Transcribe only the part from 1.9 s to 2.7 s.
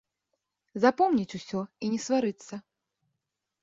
не сварыцца!